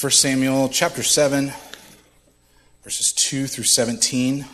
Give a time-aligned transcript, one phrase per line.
[0.00, 1.52] 1 Samuel chapter 7,
[2.82, 4.44] verses 2 through 17.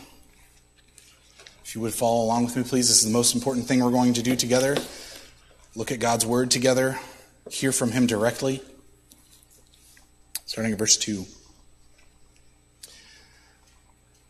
[1.64, 2.88] If you would follow along with me, please.
[2.88, 4.76] This is the most important thing we're going to do together.
[5.74, 6.98] Look at God's word together,
[7.50, 8.62] hear from Him directly.
[10.44, 11.24] Starting at verse 2.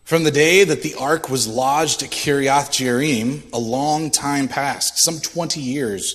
[0.04, 5.02] From the day that the ark was lodged at Kiriath Jearim, a long time passed,
[5.02, 6.14] some 20 years,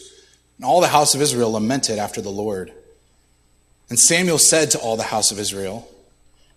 [0.55, 2.71] and all the house of Israel lamented after the Lord.
[3.89, 5.89] And Samuel said to all the house of Israel,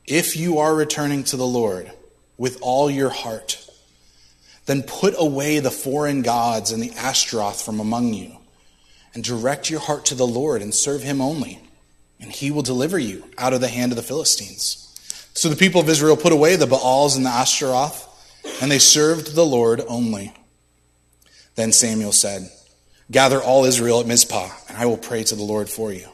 [0.06, 1.90] If you are returning to the Lord
[2.38, 3.64] with all your heart,
[4.66, 8.36] then put away the foreign gods and the Ashtaroth from among you,
[9.14, 11.60] and direct your heart to the Lord and serve him only,
[12.20, 14.84] and he will deliver you out of the hand of the Philistines.
[15.34, 18.06] So the people of Israel put away the Baals and the Ashtaroth,
[18.60, 20.34] and they served the Lord only.
[21.54, 22.50] Then Samuel said,
[23.10, 26.08] Gather all Israel at Mizpah, and I will pray to the Lord for you.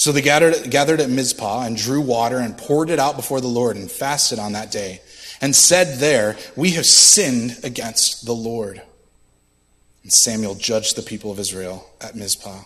[0.00, 3.48] So they gathered, gathered at Mizpah and drew water and poured it out before the
[3.48, 5.02] Lord and fasted on that day,
[5.42, 8.80] and said there, We have sinned against the Lord.
[10.02, 12.62] And Samuel judged the people of Israel at Mizpah.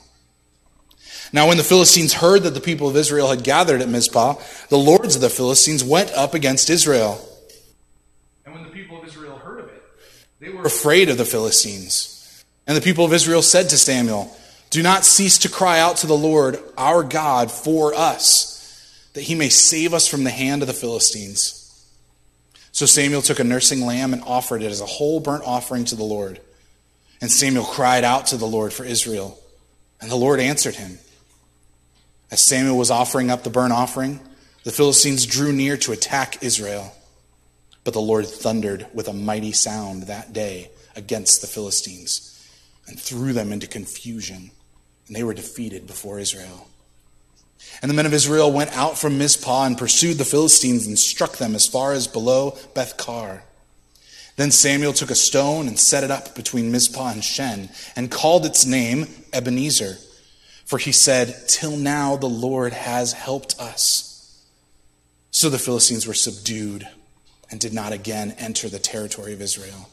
[1.33, 4.37] Now, when the Philistines heard that the people of Israel had gathered at Mizpah,
[4.69, 7.21] the lords of the Philistines went up against Israel.
[8.47, 9.83] And when the people of Israel heard of it,
[10.39, 12.45] they were afraid of the Philistines.
[12.69, 14.33] And the people of Israel said to Samuel,
[14.75, 19.37] Do not cease to cry out to the Lord our God for us, that he
[19.37, 21.89] may save us from the hand of the Philistines.
[22.73, 25.95] So Samuel took a nursing lamb and offered it as a whole burnt offering to
[25.95, 26.41] the Lord.
[27.21, 29.39] And Samuel cried out to the Lord for Israel,
[30.01, 30.99] and the Lord answered him.
[32.33, 34.19] As Samuel was offering up the burnt offering,
[34.65, 36.97] the Philistines drew near to attack Israel.
[37.85, 42.45] But the Lord thundered with a mighty sound that day against the Philistines
[42.89, 44.51] and threw them into confusion,
[45.15, 46.69] and they were defeated before Israel.
[47.81, 51.37] And the men of Israel went out from Mizpah and pursued the Philistines and struck
[51.37, 53.45] them as far as below Beth-kar.
[54.37, 58.45] Then Samuel took a stone and set it up between Mizpah and Shen and called
[58.45, 59.97] its name Ebenezer
[60.65, 64.43] for he said, Till now the Lord has helped us.
[65.31, 66.89] So the Philistines were subdued
[67.51, 69.91] and did not again enter the territory of Israel.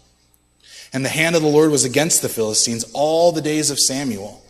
[0.94, 4.41] And the hand of the Lord was against the Philistines all the days of Samuel.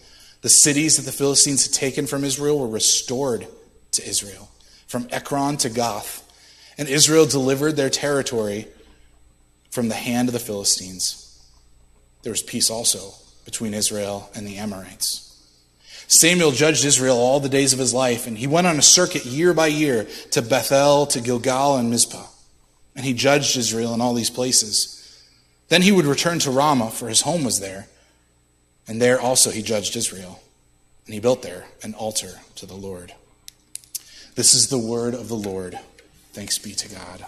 [0.42, 3.48] The cities that the Philistines had taken from Israel were restored
[3.92, 4.50] to Israel,
[4.88, 6.28] from Ekron to Gath.
[6.78, 8.68] And Israel delivered their territory
[9.70, 11.40] from the hand of the Philistines.
[12.24, 13.14] There was peace also
[13.46, 15.28] between Israel and the Amorites.
[16.08, 19.26] Samuel judged Israel all the days of his life, and he went on a circuit
[19.26, 22.28] year by year to Bethel, to Gilgal, and Mizpah.
[22.96, 24.98] And he judged Israel in all these places.
[25.70, 27.88] Then he would return to Ramah, for his home was there.
[28.92, 30.42] And there also he judged Israel.
[31.06, 33.14] And he built there an altar to the Lord.
[34.36, 35.80] This is the word of the Lord.
[36.34, 37.26] Thanks be to God.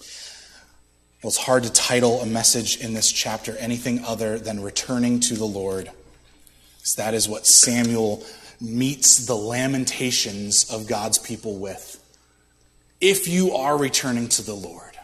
[0.00, 5.34] Well, it's hard to title a message in this chapter anything other than returning to
[5.34, 5.90] the Lord.
[6.78, 8.24] Because That is what Samuel
[8.62, 12.02] meets the lamentations of God's people with.
[12.98, 14.96] If you are returning to the Lord.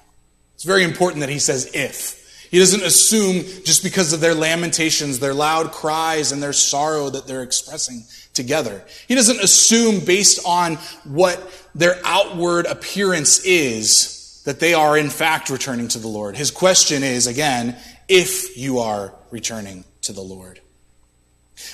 [0.55, 2.20] It's very important that he says if.
[2.51, 7.27] He doesn't assume just because of their lamentations, their loud cries, and their sorrow that
[7.27, 8.85] they're expressing together.
[9.07, 11.41] He doesn't assume based on what
[11.75, 16.37] their outward appearance is that they are in fact returning to the Lord.
[16.37, 17.77] His question is, again,
[18.09, 20.61] if you are returning to the Lord.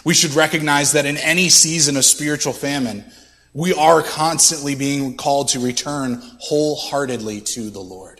[0.04, 3.04] We should recognize that in any season of spiritual famine,
[3.54, 8.15] we are constantly being called to return wholeheartedly to the Lord.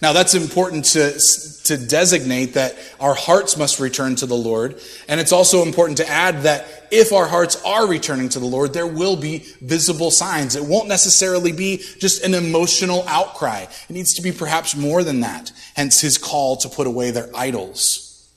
[0.00, 1.18] Now, that's important to,
[1.64, 4.80] to designate that our hearts must return to the Lord.
[5.08, 8.72] And it's also important to add that if our hearts are returning to the Lord,
[8.72, 10.56] there will be visible signs.
[10.56, 13.66] It won't necessarily be just an emotional outcry.
[13.88, 15.52] It needs to be perhaps more than that.
[15.74, 18.30] Hence his call to put away their idols.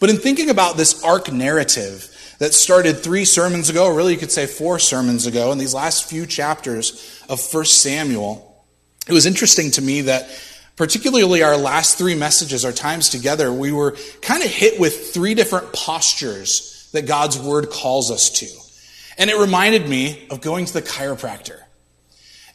[0.00, 4.18] But in thinking about this arc narrative that started three sermons ago, or really you
[4.18, 8.47] could say four sermons ago, in these last few chapters of 1 Samuel,
[9.08, 10.28] it was interesting to me that
[10.76, 15.34] particularly our last three messages, our times together, we were kind of hit with three
[15.34, 18.46] different postures that God's word calls us to.
[19.18, 21.60] And it reminded me of going to the chiropractor.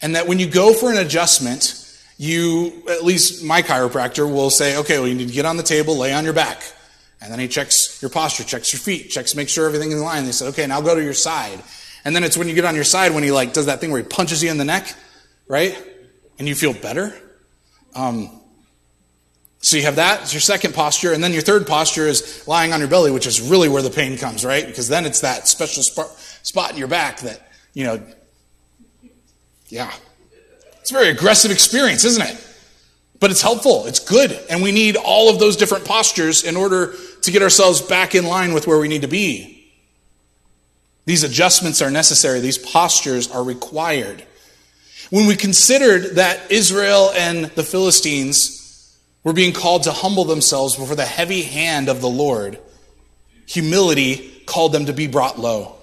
[0.01, 1.79] And that when you go for an adjustment,
[2.17, 5.63] you, at least my chiropractor, will say, okay, well, you need to get on the
[5.63, 6.61] table, lay on your back.
[7.21, 10.25] And then he checks your posture, checks your feet, checks, make sure everything's in line.
[10.25, 11.61] They said, okay, now go to your side.
[12.05, 13.91] And then it's when you get on your side when he like does that thing
[13.91, 14.93] where he punches you in the neck,
[15.47, 15.77] right?
[16.39, 17.13] And you feel better.
[17.95, 18.39] Um,
[19.63, 22.73] So you have that, it's your second posture, and then your third posture is lying
[22.73, 24.67] on your belly, which is really where the pain comes, right?
[24.67, 28.01] Because then it's that special spot in your back that, you know,
[29.69, 29.89] yeah.
[30.81, 32.45] It's a very aggressive experience, isn't it?
[33.21, 36.93] But it's helpful, it's good, and we need all of those different postures in order
[37.21, 39.71] to get ourselves back in line with where we need to be.
[41.05, 44.25] These adjustments are necessary, these postures are required.
[45.13, 50.95] When we considered that Israel and the Philistines were being called to humble themselves before
[50.95, 52.57] the heavy hand of the Lord.
[53.45, 55.75] Humility called them to be brought low.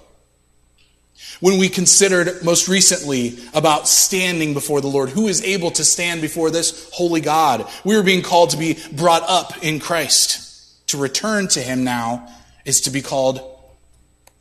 [1.38, 6.20] When we considered most recently about standing before the Lord, who is able to stand
[6.22, 7.70] before this holy God?
[7.84, 10.88] We were being called to be brought up in Christ.
[10.88, 12.26] To return to Him now
[12.64, 13.40] is to be called,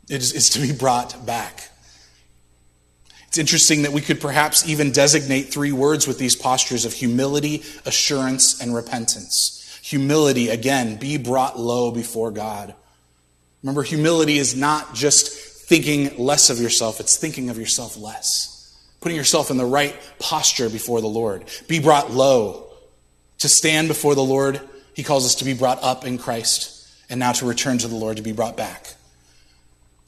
[0.10, 1.69] is, is to be brought back.
[3.30, 7.62] It's interesting that we could perhaps even designate three words with these postures of humility,
[7.86, 9.80] assurance, and repentance.
[9.84, 12.74] Humility, again, be brought low before God.
[13.62, 18.76] Remember, humility is not just thinking less of yourself, it's thinking of yourself less.
[19.00, 21.46] Putting yourself in the right posture before the Lord.
[21.68, 22.66] Be brought low.
[23.38, 24.60] To stand before the Lord,
[24.96, 27.96] He calls us to be brought up in Christ, and now to return to the
[27.96, 28.88] Lord, to be brought back.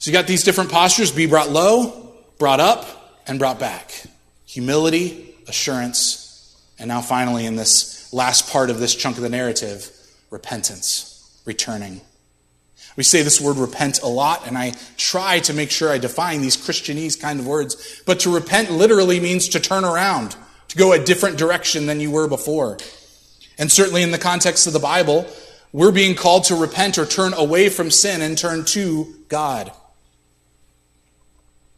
[0.00, 4.04] So you got these different postures be brought low, brought up, and brought back.
[4.46, 9.90] Humility, assurance, and now finally, in this last part of this chunk of the narrative,
[10.30, 12.00] repentance, returning.
[12.96, 16.42] We say this word repent a lot, and I try to make sure I define
[16.42, 18.02] these Christianese kind of words.
[18.04, 20.36] But to repent literally means to turn around,
[20.68, 22.76] to go a different direction than you were before.
[23.58, 25.26] And certainly in the context of the Bible,
[25.72, 29.72] we're being called to repent or turn away from sin and turn to God.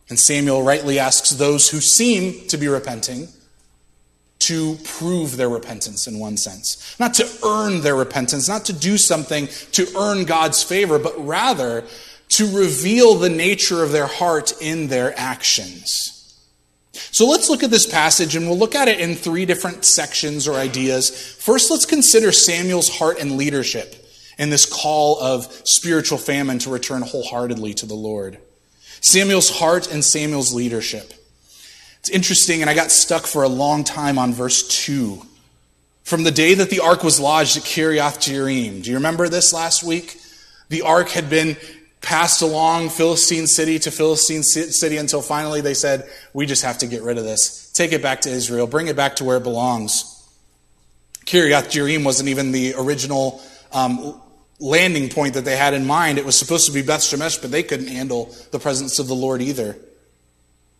[0.08, 3.28] And Samuel rightly asks those who seem to be repenting
[4.40, 6.96] to prove their repentance in one sense.
[7.00, 11.84] Not to earn their repentance, not to do something to earn God's favor, but rather
[12.30, 16.14] to reveal the nature of their heart in their actions.
[16.92, 20.46] So let's look at this passage and we'll look at it in three different sections
[20.46, 21.10] or ideas.
[21.10, 23.94] First, let's consider Samuel's heart and leadership
[24.38, 28.38] in this call of spiritual famine to return wholeheartedly to the Lord.
[29.04, 31.12] Samuel's heart and Samuel's leadership.
[31.98, 35.20] It's interesting, and I got stuck for a long time on verse 2.
[36.04, 38.82] From the day that the ark was lodged at Kiriath Jearim.
[38.82, 40.16] Do you remember this last week?
[40.70, 41.58] The ark had been
[42.00, 46.86] passed along Philistine city to Philistine city until finally they said, We just have to
[46.86, 47.70] get rid of this.
[47.72, 48.66] Take it back to Israel.
[48.66, 50.10] Bring it back to where it belongs.
[51.26, 54.18] Kiriath Jearim wasn't even the original um,
[54.60, 56.18] landing point that they had in mind.
[56.18, 59.14] It was supposed to be Beth Shemesh, but they couldn't handle the presence of the
[59.14, 59.76] Lord either.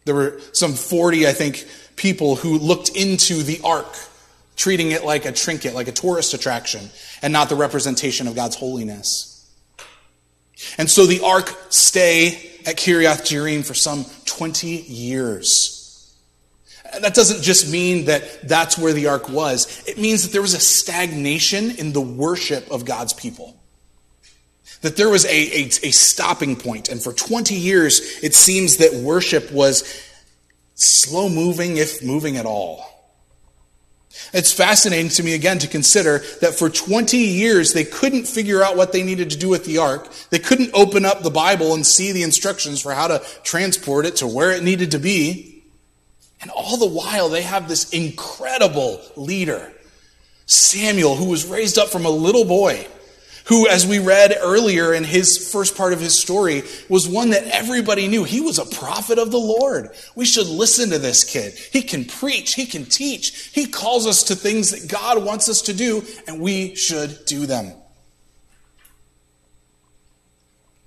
[0.04, 1.66] There were some 40, I think,
[1.96, 3.96] people who looked into the ark,
[4.56, 6.90] treating it like a trinket, like a tourist attraction,
[7.22, 9.30] and not the representation of God's holiness.
[10.78, 16.14] And so the ark stay at Kiriath Jearim for some 20 years.
[17.00, 19.82] That doesn't just mean that that's where the ark was.
[19.88, 23.56] It means that there was a stagnation in the worship of God's people
[24.84, 26.90] that there was a, a, a stopping point.
[26.90, 29.82] And for 20 years, it seems that worship was
[30.74, 32.84] slow moving, if moving at all.
[34.34, 38.76] It's fascinating to me again to consider that for 20 years they couldn't figure out
[38.76, 40.12] what they needed to do with the ark.
[40.28, 44.16] They couldn't open up the Bible and see the instructions for how to transport it
[44.16, 45.64] to where it needed to be.
[46.42, 49.72] And all the while they have this incredible leader,
[50.44, 52.86] Samuel, who was raised up from a little boy
[53.44, 57.44] who, as we read earlier in his first part of his story, was one that
[57.44, 58.24] everybody knew.
[58.24, 59.90] He was a prophet of the Lord.
[60.14, 61.54] We should listen to this kid.
[61.54, 65.62] He can preach, he can teach, he calls us to things that God wants us
[65.62, 67.72] to do, and we should do them.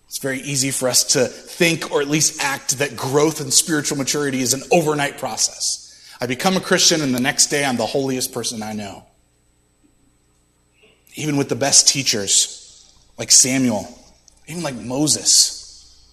[0.08, 3.98] It's very easy for us to think or at least act that growth and spiritual
[3.98, 5.84] maturity is an overnight process.
[6.20, 9.06] I become a Christian, and the next day I'm the holiest person I know
[11.18, 13.88] even with the best teachers like Samuel,
[14.48, 16.08] even like Moses,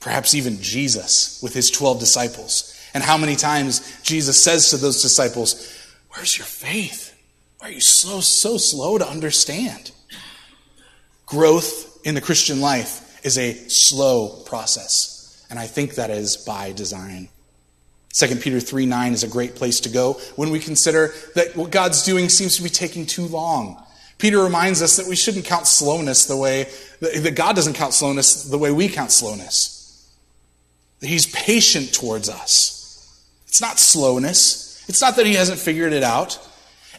[0.00, 2.70] perhaps even Jesus with his 12 disciples.
[2.94, 5.70] And how many times Jesus says to those disciples,
[6.10, 7.14] Where's your faith?
[7.58, 9.90] Why are you so, so slow to understand?
[11.26, 15.44] Growth in the Christian life is a slow process.
[15.50, 17.28] And I think that is by design.
[18.14, 21.70] 2 Peter 3 9 is a great place to go when we consider that what
[21.70, 23.83] God's doing seems to be taking too long.
[24.18, 26.68] Peter reminds us that we shouldn't count slowness the way
[27.00, 30.10] that God doesn't count slowness the way we count slowness.
[31.00, 33.24] That he's patient towards us.
[33.48, 34.84] It's not slowness.
[34.88, 36.38] It's not that he hasn't figured it out.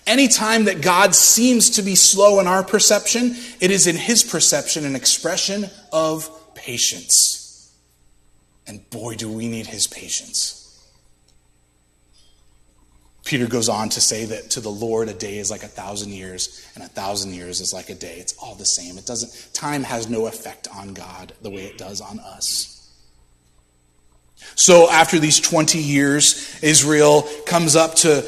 [0.08, 4.86] Anytime that God seems to be slow in our perception, it is in his perception
[4.86, 7.76] an expression of patience.
[8.68, 10.65] And boy, do we need his patience.
[13.26, 16.12] Peter goes on to say that to the Lord, a day is like a thousand
[16.12, 18.18] years, and a thousand years is like a day.
[18.20, 19.00] It's all the same.
[19.00, 22.72] It doesn't, time has no effect on God the way it does on us.
[24.56, 28.24] So after these 20 years, Israel comes up to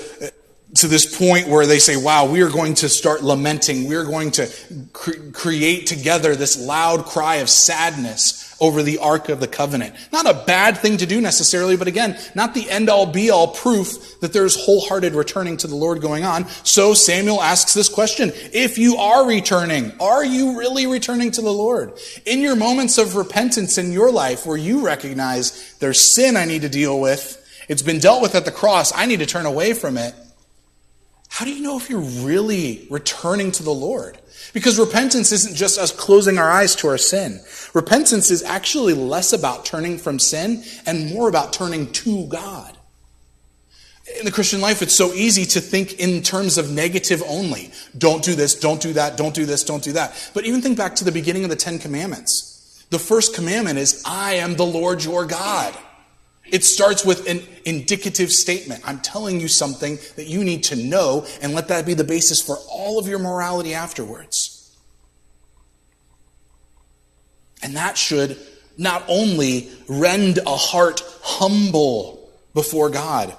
[0.75, 3.87] to this point where they say, wow, we are going to start lamenting.
[3.87, 4.51] We are going to
[4.91, 9.95] cre- create together this loud cry of sadness over the Ark of the Covenant.
[10.11, 13.47] Not a bad thing to do necessarily, but again, not the end all be all
[13.47, 16.47] proof that there's wholehearted returning to the Lord going on.
[16.63, 18.31] So Samuel asks this question.
[18.51, 21.93] If you are returning, are you really returning to the Lord?
[22.25, 26.63] In your moments of repentance in your life where you recognize there's sin I need
[26.63, 29.73] to deal with, it's been dealt with at the cross, I need to turn away
[29.73, 30.13] from it
[31.37, 34.17] how do you know if you're really returning to the Lord?
[34.53, 37.39] Because repentance isn't just us closing our eyes to our sin.
[37.75, 42.75] Repentance is actually less about turning from sin and more about turning to God.
[44.17, 47.71] In the Christian life, it's so easy to think in terms of negative only.
[47.95, 50.31] Don't do this, don't do that, don't do this, don't do that.
[50.33, 52.83] But even think back to the beginning of the Ten Commandments.
[52.89, 55.77] The first commandment is, I am the Lord your God.
[56.49, 58.81] It starts with an indicative statement.
[58.85, 62.41] I'm telling you something that you need to know, and let that be the basis
[62.41, 64.75] for all of your morality afterwards.
[67.61, 68.37] And that should
[68.77, 73.35] not only rend a heart humble before God,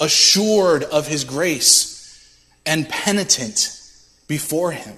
[0.00, 1.96] assured of His grace,
[2.64, 3.80] and penitent
[4.26, 4.96] before Him,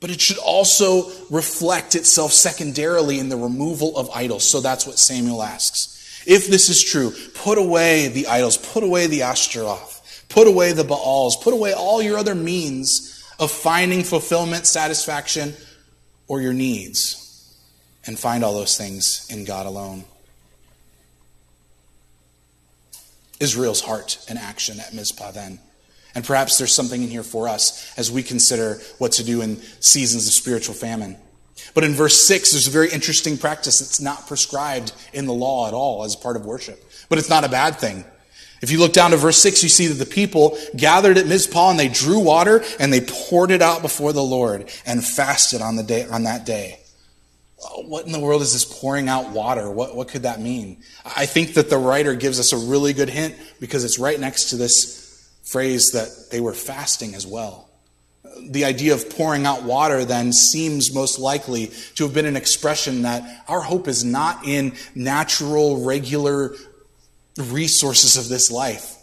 [0.00, 4.44] but it should also reflect itself secondarily in the removal of idols.
[4.44, 5.97] So that's what Samuel asks.
[6.28, 10.84] If this is true, put away the idols, put away the Ashtaroth, put away the
[10.84, 15.54] Baals, put away all your other means of finding fulfillment, satisfaction,
[16.26, 17.56] or your needs,
[18.06, 20.04] and find all those things in God alone.
[23.40, 25.58] Israel's heart and action at Mizpah then.
[26.14, 29.62] And perhaps there's something in here for us as we consider what to do in
[29.80, 31.16] seasons of spiritual famine.
[31.74, 35.68] But in verse 6, there's a very interesting practice that's not prescribed in the law
[35.68, 36.84] at all as part of worship.
[37.08, 38.04] But it's not a bad thing.
[38.60, 41.70] If you look down to verse 6, you see that the people gathered at Mizpah
[41.70, 45.76] and they drew water and they poured it out before the Lord and fasted on,
[45.76, 46.80] the day, on that day.
[47.84, 49.70] What in the world is this pouring out water?
[49.70, 50.82] What, what could that mean?
[51.04, 54.50] I think that the writer gives us a really good hint because it's right next
[54.50, 57.67] to this phrase that they were fasting as well
[58.48, 63.02] the idea of pouring out water then seems most likely to have been an expression
[63.02, 66.54] that our hope is not in natural, regular
[67.36, 68.96] resources of this life.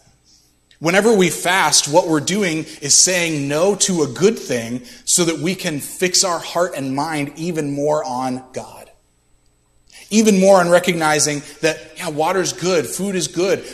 [0.79, 5.39] Whenever we fast, what we're doing is saying no to a good thing so that
[5.39, 8.91] we can fix our heart and mind even more on God.
[10.11, 13.65] Even more on recognizing that, yeah, water's good, food is good.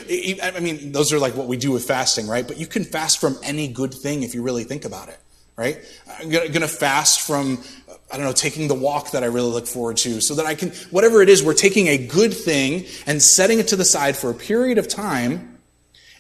[0.41, 2.48] I mean, those are like what we do with fasting, right?
[2.48, 5.20] But you can fast from any good thing if you really think about it
[5.62, 5.80] right?
[6.20, 7.63] I'm going to fast from,
[8.12, 10.56] I don't know, taking the walk that I really look forward to so that I
[10.56, 14.18] can, whatever it is, we're taking a good thing and setting it to the side
[14.18, 15.60] for a period of time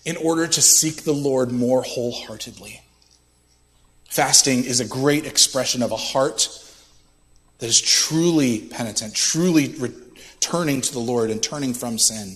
[0.05, 2.81] in order to seek the Lord more wholeheartedly.
[4.09, 6.47] Fasting is a great expression of a heart
[7.57, 12.35] that is truly penitent, truly returning to the Lord and turning from sin.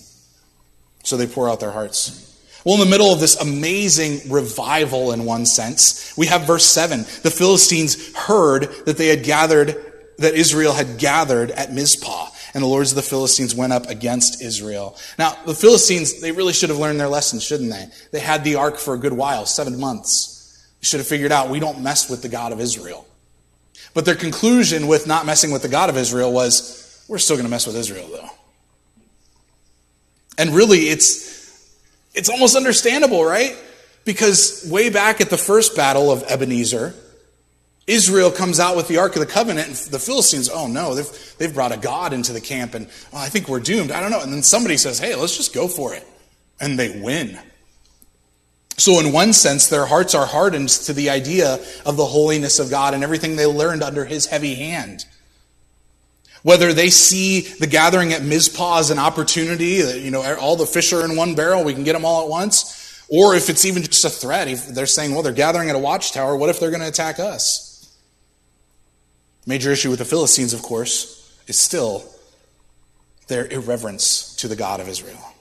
[1.04, 2.35] So they pour out their hearts.
[2.66, 7.02] Well, in the middle of this amazing revival, in one sense, we have verse 7.
[7.22, 9.76] The Philistines heard that they had gathered,
[10.18, 14.42] that Israel had gathered at Mizpah, and the lords of the Philistines went up against
[14.42, 14.98] Israel.
[15.16, 17.86] Now, the Philistines, they really should have learned their lesson, shouldn't they?
[18.10, 20.66] They had the ark for a good while, seven months.
[20.80, 23.06] They should have figured out we don't mess with the God of Israel.
[23.94, 27.46] But their conclusion with not messing with the God of Israel was, we're still going
[27.46, 28.28] to mess with Israel, though.
[30.36, 31.36] And really, it's
[32.16, 33.56] it's almost understandable, right?
[34.04, 36.94] Because way back at the first battle of Ebenezer,
[37.86, 41.34] Israel comes out with the Ark of the Covenant, and the Philistines, oh no, they've,
[41.38, 43.92] they've brought a God into the camp, and oh, I think we're doomed.
[43.92, 44.22] I don't know.
[44.22, 46.04] And then somebody says, hey, let's just go for it.
[46.60, 47.38] And they win.
[48.78, 52.70] So, in one sense, their hearts are hardened to the idea of the holiness of
[52.70, 55.06] God and everything they learned under His heavy hand.
[56.46, 60.92] Whether they see the gathering at Mizpah as an opportunity, you know, all the fish
[60.92, 63.82] are in one barrel, we can get them all at once, or if it's even
[63.82, 66.70] just a threat, if they're saying, well, they're gathering at a watchtower, what if they're
[66.70, 67.92] going to attack us?
[69.44, 72.04] Major issue with the Philistines, of course, is still
[73.26, 75.34] their irreverence to the God of Israel.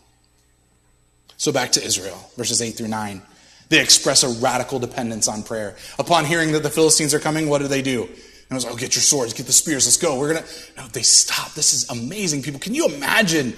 [1.37, 3.21] So back to Israel, verses 8 through 9.
[3.69, 5.75] They express a radical dependence on prayer.
[5.99, 8.09] Upon hearing that the Philistines are coming, what do they do?
[8.49, 10.19] And I was like, oh, get your swords, get the spears, let's go.
[10.19, 10.49] We're going to.
[10.77, 11.53] No, they stop.
[11.53, 12.59] This is amazing, people.
[12.59, 13.53] Can you imagine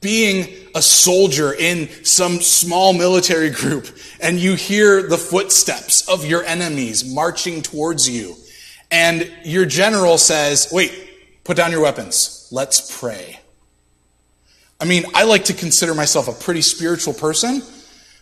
[0.00, 3.88] being a soldier in some small military group
[4.20, 8.36] and you hear the footsteps of your enemies marching towards you?
[8.92, 10.92] And your general says, wait,
[11.42, 12.48] put down your weapons.
[12.52, 13.40] Let's pray.
[14.80, 17.62] I mean, I like to consider myself a pretty spiritual person.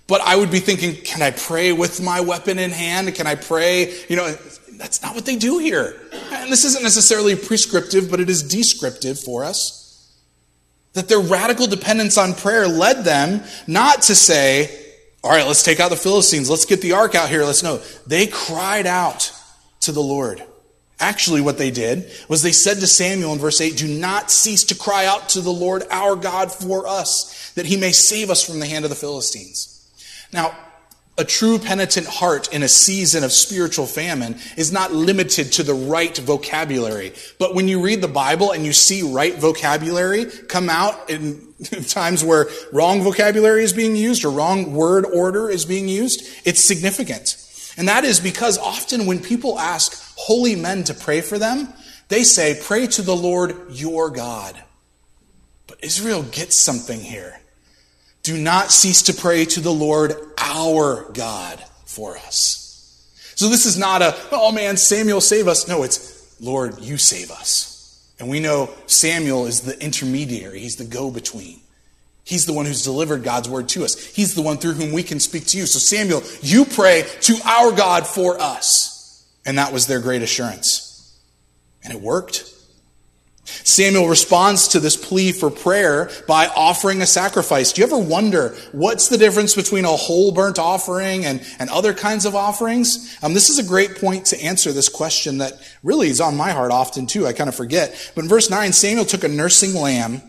[0.09, 3.13] But I would be thinking, can I pray with my weapon in hand?
[3.17, 3.93] Can I pray?
[4.09, 4.37] You know,
[4.79, 6.01] that's not what they do here.
[6.33, 9.83] And this isn't necessarily prescriptive, but it is descriptive for us.
[10.95, 14.87] That their radical dependence on prayer led them not to say,
[15.23, 16.49] all right, let's take out the Philistines.
[16.49, 17.45] Let's get the ark out here.
[17.45, 17.83] Let's know.
[18.07, 19.33] They cried out
[19.81, 20.43] to the Lord.
[20.99, 24.65] Actually, what they did was they said to Samuel in verse 8, Do not cease
[24.65, 28.43] to cry out to the Lord our God for us, that he may save us
[28.43, 29.73] from the hand of the Philistines.
[30.33, 30.57] Now,
[31.19, 35.75] a true penitent heart in a season of spiritual famine is not limited to the
[35.75, 37.13] right vocabulary.
[37.39, 41.55] But when you read the Bible and you see right vocabulary come out in
[41.89, 46.61] times where wrong vocabulary is being used or wrong word order is being used, it's
[46.61, 47.43] significant.
[47.79, 51.73] And that is because often when people ask holy men to pray for them,
[52.09, 54.63] they say, Pray to the Lord your God.
[55.67, 57.41] But Israel gets something here.
[58.27, 63.09] Do not cease to pray to the Lord our God for us.
[63.37, 65.69] So this is not a, oh man, Samuel save us.
[65.69, 68.13] No, it's, Lord, you save us.
[68.19, 70.59] And we know Samuel is the intermediary.
[70.59, 71.61] He's the go-between.
[72.25, 74.05] He's the one who's delivered God's word to us.
[74.05, 75.65] He's the one through whom we can speak to you.
[75.65, 79.25] So Samuel, you pray to our God for us.
[79.47, 81.17] And that was their great assurance.
[81.85, 82.53] And it worked.
[83.47, 87.73] Samuel responds to this plea for prayer by offering a sacrifice.
[87.73, 91.95] Do you ever wonder what's the difference between a whole burnt offering and, and other
[91.95, 93.17] kinds of offerings?
[93.23, 96.51] Um, this is a great point to answer this question that really is on my
[96.51, 97.27] heart often too.
[97.27, 98.13] I kind of forget.
[98.15, 100.23] But in verse 9, Samuel took a nursing lamb,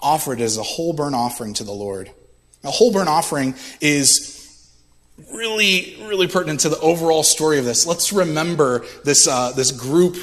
[0.00, 2.10] offered it as a whole burnt offering to the Lord.
[2.62, 4.34] A whole burnt offering is
[5.32, 7.86] really, really pertinent to the overall story of this.
[7.86, 10.16] Let's remember this, uh, this group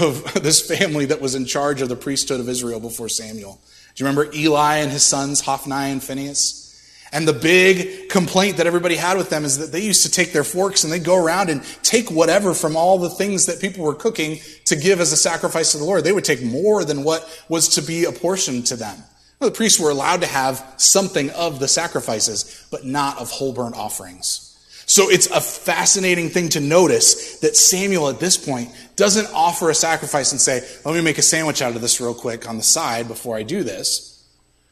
[0.00, 3.60] of this family that was in charge of the priesthood of Israel before Samuel.
[3.94, 6.64] Do you remember Eli and his sons, Hophni and Phinehas?
[7.10, 10.32] And the big complaint that everybody had with them is that they used to take
[10.32, 13.84] their forks and they'd go around and take whatever from all the things that people
[13.84, 16.04] were cooking to give as a sacrifice to the Lord.
[16.04, 19.02] They would take more than what was to be apportioned to them.
[19.40, 23.52] Well, the priests were allowed to have something of the sacrifices, but not of whole
[23.52, 24.44] burnt offerings.
[24.84, 29.74] So it's a fascinating thing to notice that Samuel at this point doesn't offer a
[29.74, 32.62] sacrifice and say, let me make a sandwich out of this real quick on the
[32.62, 34.28] side before I do this.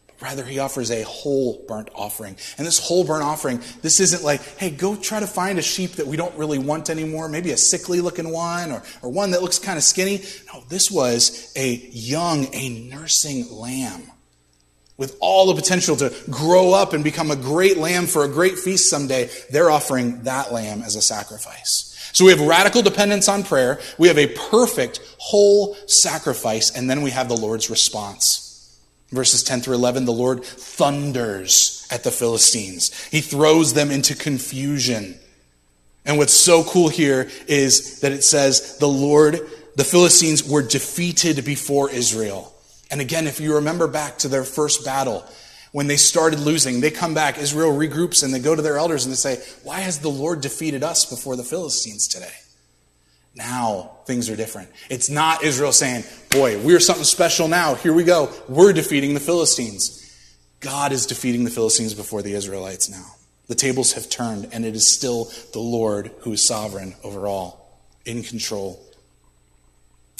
[0.09, 2.37] But rather, he offers a whole burnt offering.
[2.59, 5.93] And this whole burnt offering, this isn't like, hey, go try to find a sheep
[5.93, 9.43] that we don't really want anymore, maybe a sickly looking one or, or one that
[9.43, 10.25] looks kind of skinny.
[10.53, 14.11] No, this was a young, a nursing lamb
[14.99, 18.59] with all the potential to grow up and become a great lamb for a great
[18.59, 21.93] feast someday, they're offering that lamb as a sacrifice.
[22.13, 23.79] So we have radical dependence on prayer.
[23.99, 26.75] We have a perfect whole sacrifice.
[26.75, 28.43] And then we have the Lord's response.
[29.11, 33.07] Verses 10 through 11, the Lord thunders at the Philistines.
[33.09, 35.19] He throws them into confusion.
[36.07, 39.41] And what's so cool here is that it says the Lord,
[39.77, 42.56] the Philistines were defeated before Israel.
[42.91, 45.27] And again, if you remember back to their first battle,
[45.73, 49.05] when they started losing, they come back, Israel regroups, and they go to their elders
[49.05, 52.33] and they say, Why has the Lord defeated us before the Philistines today?
[53.35, 54.71] Now things are different.
[54.89, 57.75] It's not Israel saying, Boy, we're something special now.
[57.75, 58.33] Here we go.
[58.49, 60.03] We're defeating the Philistines.
[60.61, 63.05] God is defeating the Philistines before the Israelites now.
[63.49, 67.79] The tables have turned, and it is still the Lord who is sovereign over all,
[68.05, 68.83] in control.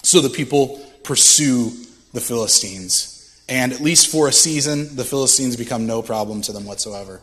[0.03, 1.73] So the people pursue
[2.17, 3.13] the Philistines.
[3.49, 7.21] And at least for a season, the Philistines become no problem to them whatsoever.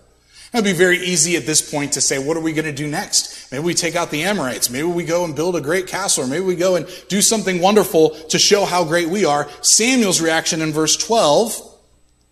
[0.53, 2.71] It would be very easy at this point to say, what are we going to
[2.71, 3.51] do next?
[3.51, 4.69] Maybe we take out the Amorites.
[4.69, 6.23] Maybe we go and build a great castle.
[6.23, 9.49] Or maybe we go and do something wonderful to show how great we are.
[9.61, 11.59] Samuel's reaction in verse 12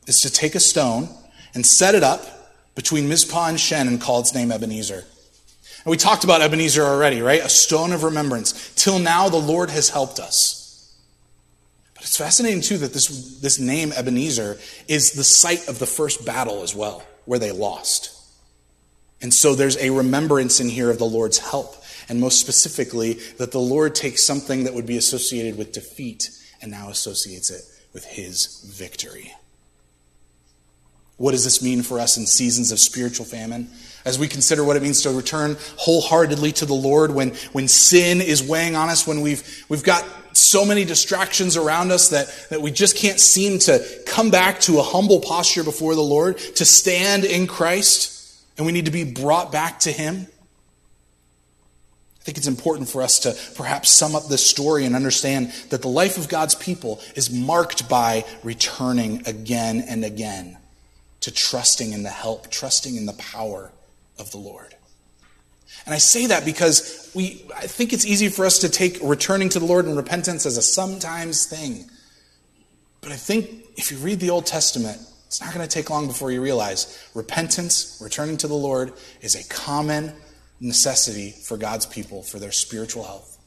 [0.05, 1.09] is to take a stone
[1.55, 2.23] and set it up
[2.75, 5.03] between Mizpah and Shen and call its name Ebenezer.
[5.83, 7.43] And we talked about Ebenezer already, right?
[7.43, 8.71] A stone of remembrance.
[8.75, 10.60] Till now, the Lord has helped us.
[12.01, 16.25] But it's fascinating, too, that this, this name, Ebenezer, is the site of the first
[16.25, 18.19] battle as well, where they lost.
[19.21, 21.75] And so there's a remembrance in here of the Lord's help,
[22.09, 26.71] and most specifically, that the Lord takes something that would be associated with defeat and
[26.71, 27.61] now associates it
[27.93, 29.31] with his victory.
[31.17, 33.69] What does this mean for us in seasons of spiritual famine?
[34.03, 38.19] as we consider what it means to return wholeheartedly to the Lord when, when sin
[38.19, 42.61] is weighing on us, when we've, we've got so many distractions around us that, that
[42.61, 46.65] we just can't seem to come back to a humble posture before the Lord, to
[46.65, 50.27] stand in Christ, and we need to be brought back to Him.
[52.21, 55.81] I think it's important for us to perhaps sum up this story and understand that
[55.81, 60.57] the life of God's people is marked by returning again and again
[61.21, 63.71] to trusting in the help, trusting in the power
[64.19, 64.75] of the Lord.
[65.85, 69.49] And I say that because we, I think it's easy for us to take returning
[69.49, 71.89] to the Lord and repentance as a sometimes thing.
[73.01, 76.07] But I think if you read the Old Testament, it's not going to take long
[76.07, 80.13] before you realize repentance, returning to the Lord, is a common
[80.59, 83.37] necessity for God's people for their spiritual health.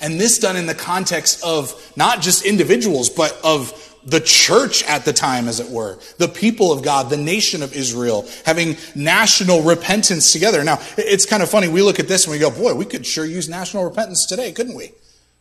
[0.00, 5.04] And this done in the context of not just individuals, but of the church at
[5.04, 9.62] the time, as it were, the people of God, the nation of Israel, having national
[9.62, 10.64] repentance together.
[10.64, 11.68] Now, it's kind of funny.
[11.68, 14.52] We look at this and we go, boy, we could sure use national repentance today,
[14.52, 14.92] couldn't we?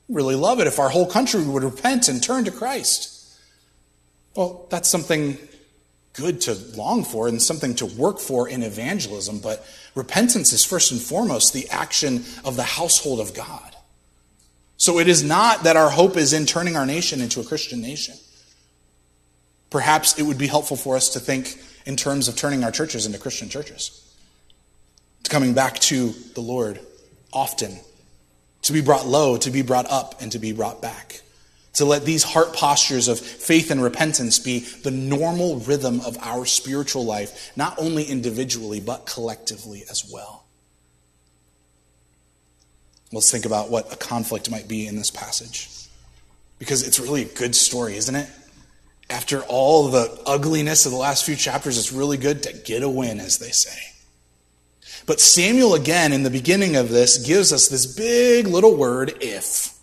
[0.09, 3.15] Really love it if our whole country would repent and turn to Christ.
[4.35, 5.37] Well, that's something
[6.13, 10.91] good to long for and something to work for in evangelism, but repentance is first
[10.91, 13.75] and foremost the action of the household of God.
[14.77, 17.81] So it is not that our hope is in turning our nation into a Christian
[17.81, 18.15] nation.
[19.69, 23.05] Perhaps it would be helpful for us to think in terms of turning our churches
[23.05, 24.15] into Christian churches,
[25.23, 26.79] to coming back to the Lord
[27.31, 27.79] often,
[28.63, 31.21] to be brought low, to be brought up, and to be brought back.
[31.73, 36.45] To let these heart postures of faith and repentance be the normal rhythm of our
[36.45, 40.43] spiritual life, not only individually, but collectively as well.
[43.11, 45.69] Let's think about what a conflict might be in this passage.
[46.59, 48.29] Because it's really a good story, isn't it?
[49.09, 52.89] After all the ugliness of the last few chapters, it's really good to get a
[52.89, 53.77] win, as they say.
[55.05, 59.75] But Samuel, again, in the beginning of this, gives us this big little word, if.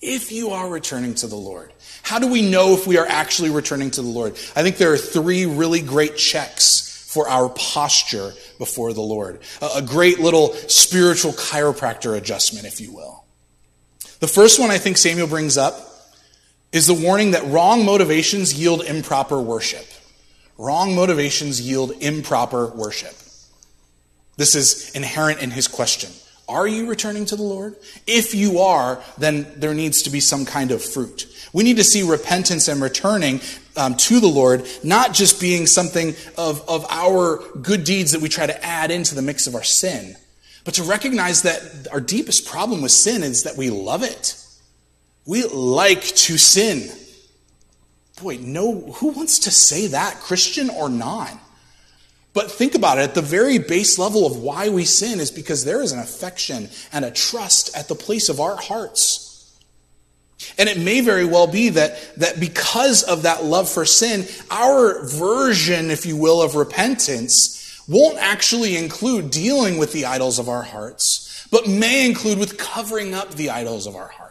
[0.00, 1.72] If you are returning to the Lord.
[2.02, 4.32] How do we know if we are actually returning to the Lord?
[4.56, 9.40] I think there are three really great checks for our posture before the Lord.
[9.74, 13.24] A great little spiritual chiropractor adjustment, if you will.
[14.20, 15.88] The first one I think Samuel brings up
[16.72, 19.86] is the warning that wrong motivations yield improper worship.
[20.58, 23.14] Wrong motivations yield improper worship.
[24.36, 26.10] This is inherent in his question.
[26.48, 27.76] Are you returning to the Lord?
[28.06, 31.26] If you are, then there needs to be some kind of fruit.
[31.52, 33.40] We need to see repentance and returning
[33.76, 38.28] um, to the Lord not just being something of, of our good deeds that we
[38.28, 40.16] try to add into the mix of our sin,
[40.64, 44.42] but to recognize that our deepest problem with sin is that we love it.
[45.28, 46.90] We like to sin.
[48.22, 51.38] Boy, no, who wants to say that, Christian or not?
[52.32, 55.66] But think about it at the very base level of why we sin is because
[55.66, 59.54] there is an affection and a trust at the place of our hearts.
[60.56, 65.06] And it may very well be that, that because of that love for sin, our
[65.06, 70.62] version, if you will, of repentance won't actually include dealing with the idols of our
[70.62, 74.27] hearts, but may include with covering up the idols of our hearts.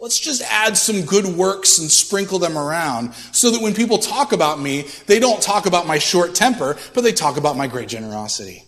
[0.00, 4.32] Let's just add some good works and sprinkle them around so that when people talk
[4.32, 7.88] about me, they don't talk about my short temper, but they talk about my great
[7.88, 8.64] generosity.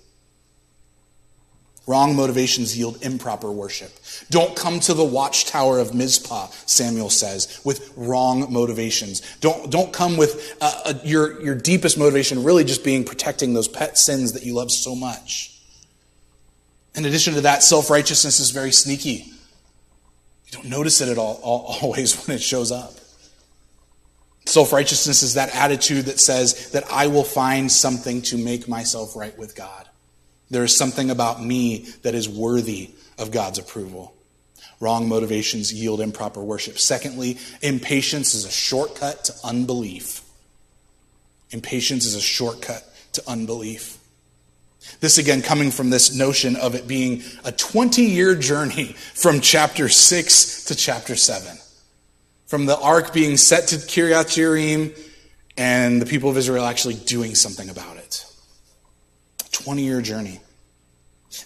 [1.86, 3.90] Wrong motivations yield improper worship.
[4.28, 9.22] Don't come to the watchtower of Mizpah, Samuel says, with wrong motivations.
[9.38, 13.66] Don't, don't come with uh, uh, your, your deepest motivation really just being protecting those
[13.66, 15.58] pet sins that you love so much.
[16.94, 19.32] In addition to that, self righteousness is very sneaky.
[20.50, 22.94] You don't notice it at all, all always when it shows up.
[24.46, 29.14] Self righteousness is that attitude that says that I will find something to make myself
[29.14, 29.88] right with God.
[30.50, 34.14] There is something about me that is worthy of God's approval.
[34.80, 36.78] Wrong motivations yield improper worship.
[36.78, 40.22] Secondly, impatience is a shortcut to unbelief.
[41.50, 43.99] Impatience is a shortcut to unbelief.
[45.00, 49.88] This again coming from this notion of it being a 20 year journey from chapter
[49.88, 51.58] 6 to chapter 7.
[52.46, 54.98] From the ark being set to Kiriath Jearim
[55.56, 58.24] and the people of Israel actually doing something about it.
[59.52, 60.40] 20 year journey.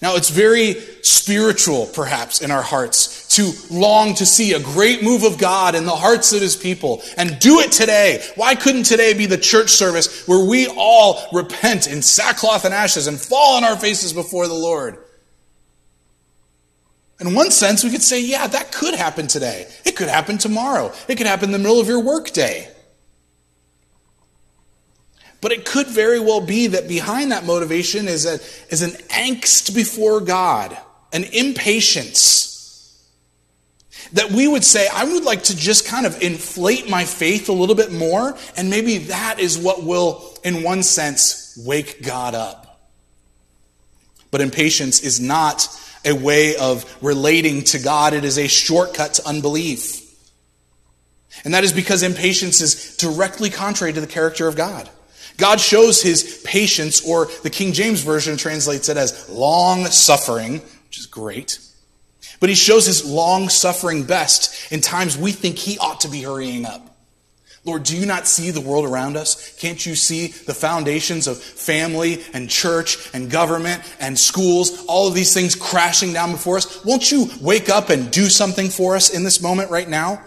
[0.00, 5.24] Now, it's very spiritual, perhaps, in our hearts to long to see a great move
[5.24, 8.24] of God in the hearts of His people and do it today.
[8.34, 13.06] Why couldn't today be the church service where we all repent in sackcloth and ashes
[13.06, 14.98] and fall on our faces before the Lord?
[17.20, 19.66] In one sense, we could say, yeah, that could happen today.
[19.84, 20.92] It could happen tomorrow.
[21.08, 22.68] It could happen in the middle of your workday.
[25.44, 28.40] But it could very well be that behind that motivation is, a,
[28.72, 30.74] is an angst before God,
[31.12, 33.06] an impatience.
[34.14, 37.52] That we would say, I would like to just kind of inflate my faith a
[37.52, 42.88] little bit more, and maybe that is what will, in one sense, wake God up.
[44.30, 45.68] But impatience is not
[46.06, 50.00] a way of relating to God, it is a shortcut to unbelief.
[51.44, 54.88] And that is because impatience is directly contrary to the character of God.
[55.36, 60.98] God shows his patience, or the King James Version translates it as long suffering, which
[60.98, 61.58] is great.
[62.40, 66.22] But he shows his long suffering best in times we think he ought to be
[66.22, 66.94] hurrying up.
[67.66, 69.56] Lord, do you not see the world around us?
[69.58, 75.14] Can't you see the foundations of family and church and government and schools, all of
[75.14, 76.84] these things crashing down before us?
[76.84, 80.22] Won't you wake up and do something for us in this moment right now?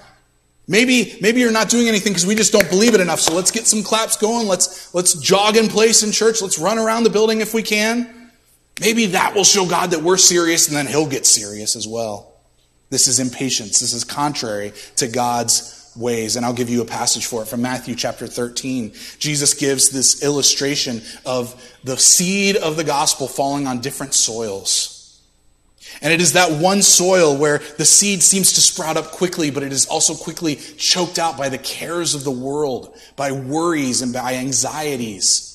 [0.68, 3.22] Maybe, maybe you're not doing anything because we just don't believe it enough.
[3.22, 4.48] So let's get some claps going.
[4.48, 6.42] Let's, let's jog in place in church.
[6.42, 8.32] Let's run around the building if we can.
[8.82, 12.34] Maybe that will show God that we're serious and then he'll get serious as well.
[12.90, 13.80] This is impatience.
[13.80, 16.36] This is contrary to God's ways.
[16.36, 18.94] And I'll give you a passage for it from Matthew chapter 13.
[19.20, 24.97] Jesus gives this illustration of the seed of the gospel falling on different soils.
[26.02, 29.64] And it is that one soil where the seed seems to sprout up quickly, but
[29.64, 34.14] it is also quickly choked out by the cares of the world, by worries and
[34.14, 35.48] by anxieties.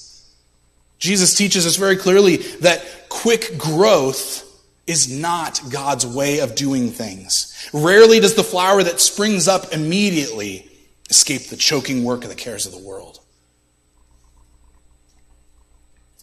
[0.99, 4.49] Jesus teaches us very clearly that quick growth
[4.87, 7.69] is not God's way of doing things.
[7.73, 10.71] Rarely does the flower that springs up immediately
[11.09, 13.21] escape the choking work of the cares of the world.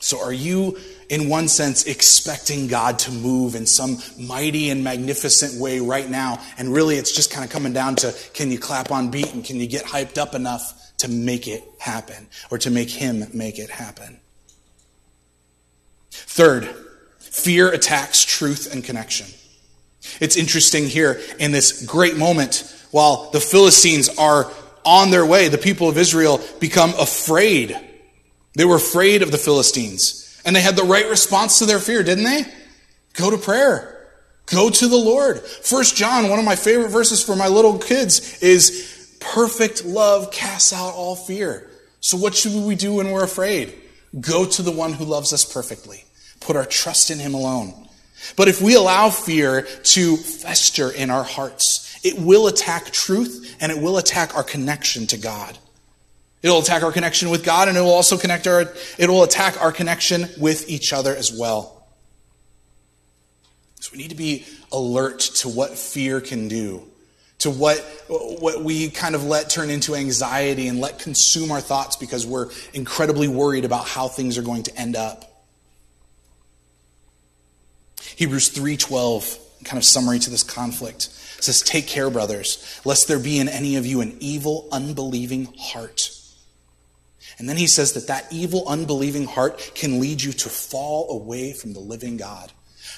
[0.01, 0.77] So, are you,
[1.09, 6.41] in one sense, expecting God to move in some mighty and magnificent way right now?
[6.57, 9.43] And really, it's just kind of coming down to can you clap on beat and
[9.43, 13.59] can you get hyped up enough to make it happen or to make Him make
[13.59, 14.21] it happen?
[16.12, 16.73] Third,
[17.17, 19.27] fear attacks truth and connection.
[20.21, 24.49] It's interesting here in this great moment while the Philistines are
[24.85, 27.77] on their way, the people of Israel become afraid
[28.55, 30.41] they were afraid of the Philistines.
[30.45, 32.45] And they had the right response to their fear, didn't they?
[33.13, 34.07] Go to prayer.
[34.45, 35.41] Go to the Lord.
[35.41, 40.73] First John, one of my favorite verses for my little kids, is perfect love casts
[40.73, 41.69] out all fear.
[42.01, 43.75] So what should we do when we're afraid?
[44.19, 46.03] Go to the one who loves us perfectly.
[46.39, 47.73] Put our trust in him alone.
[48.35, 53.71] But if we allow fear to fester in our hearts, it will attack truth and
[53.71, 55.57] it will attack our connection to God.
[56.41, 59.62] It'll attack our connection with God and it will also connect our, it will attack
[59.62, 61.88] our connection with each other as well.
[63.82, 66.84] So we need to be alert to what fear can do,
[67.39, 71.95] to what, what we kind of let turn into anxiety and let consume our thoughts
[71.95, 75.30] because we're incredibly worried about how things are going to end up.
[78.15, 81.10] Hebrews 3:12, kind of summary to this conflict.
[81.39, 86.09] says, "Take care, brothers, lest there be in any of you an evil, unbelieving heart."
[87.39, 91.54] And then he says that that evil, unbelieving heart can lead you to fall away
[91.54, 92.52] from the living God.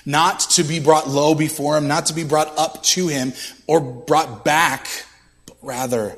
[0.04, 3.34] Not to be brought low before him, not to be brought up to him
[3.68, 4.88] or brought back,
[5.46, 6.18] but rather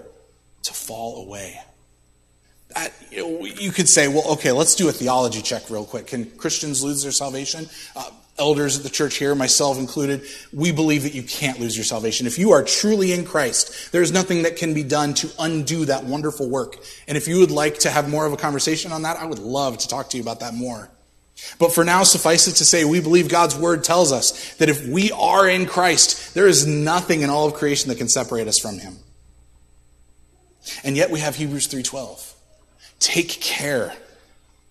[0.63, 1.59] to fall away.
[2.69, 6.07] That, you could say, well, okay, let's do a theology check real quick.
[6.07, 7.67] Can Christians lose their salvation?
[7.95, 8.09] Uh,
[8.43, 12.27] elders at the church here, myself included, we believe that you can't lose your salvation.
[12.27, 15.85] If you are truly in Christ, there is nothing that can be done to undo
[15.85, 16.75] that wonderful work.
[17.07, 19.39] And if you would like to have more of a conversation on that, I would
[19.39, 20.89] love to talk to you about that more.
[21.57, 24.85] But for now, suffice it to say, we believe God's word tells us that if
[24.85, 28.59] we are in Christ, there is nothing in all of creation that can separate us
[28.59, 28.97] from him.
[30.83, 32.33] And yet we have Hebrews 3:12.
[32.99, 33.93] Take care,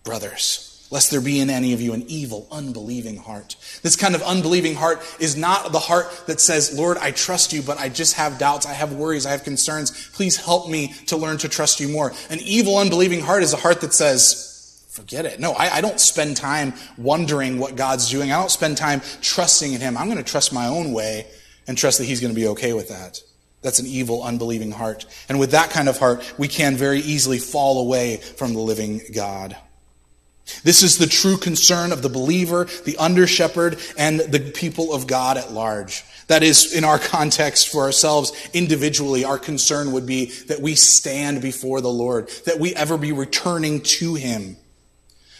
[0.04, 3.56] brothers lest there be in any of you an evil, unbelieving heart.
[3.82, 7.62] This kind of unbelieving heart is not the heart that says, Lord, I trust you,
[7.62, 10.10] but I just have doubts, I have worries, I have concerns.
[10.10, 12.12] Please help me to learn to trust you more.
[12.28, 15.40] An evil, unbelieving heart is a heart that says, forget it.
[15.40, 18.30] No, I, I don't spend time wondering what God's doing.
[18.30, 19.96] I don't spend time trusting in Him.
[19.96, 21.26] I'm going to trust my own way
[21.66, 23.18] and trust that He's going to be okay with that.
[23.62, 25.06] That's an evil, unbelieving heart.
[25.30, 29.00] And with that kind of heart, we can very easily fall away from the living
[29.14, 29.56] God.
[30.62, 35.06] This is the true concern of the believer, the under shepherd, and the people of
[35.06, 36.04] God at large.
[36.28, 41.42] That is, in our context for ourselves individually, our concern would be that we stand
[41.42, 44.56] before the Lord, that we ever be returning to Him.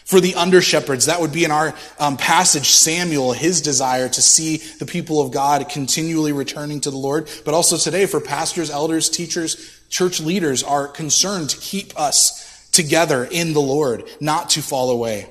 [0.05, 4.21] For the under shepherds, that would be in our um, passage, Samuel, his desire to
[4.21, 7.31] see the people of God continually returning to the Lord.
[7.45, 12.42] But also today, for pastors, elders, teachers, church leaders, are concerned to keep us
[12.73, 15.29] together in the Lord, not to fall away.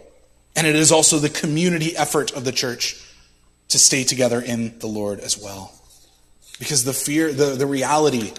[0.56, 3.04] And it is also the community effort of the church
[3.70, 5.74] to stay together in the Lord as well.
[6.60, 8.32] Because the fear, the, the reality,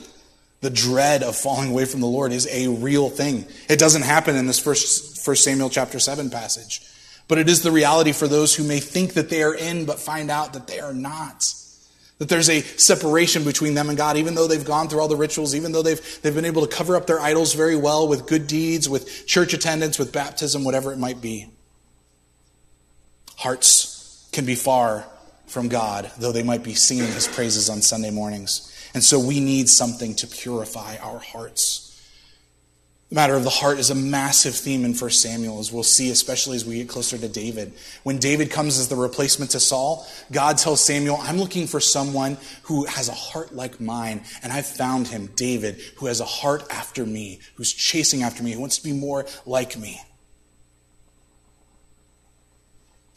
[0.61, 3.47] the dread of falling away from the Lord is a real thing.
[3.69, 6.83] It doesn't happen in this first, first Samuel chapter 7 passage.
[7.29, 9.99] But it is the reality for those who may think that they are in, but
[9.99, 11.53] find out that they are not.
[12.23, 15.17] That there's a separation between them and God, even though they've gone through all the
[15.17, 18.29] rituals, even though they've, they've been able to cover up their idols very well with
[18.29, 21.49] good deeds, with church attendance, with baptism, whatever it might be.
[23.39, 25.05] Hearts can be far
[25.49, 28.73] from God, though they might be singing his praises on Sunday mornings.
[28.95, 31.92] And so we need something to purify our hearts.
[33.13, 36.09] The matter of the heart is a massive theme in 1 Samuel, as we'll see,
[36.09, 37.75] especially as we get closer to David.
[38.05, 42.39] When David comes as the replacement to Saul, God tells Samuel, I'm looking for someone
[42.63, 46.65] who has a heart like mine, and I've found him, David, who has a heart
[46.71, 50.01] after me, who's chasing after me, who wants to be more like me.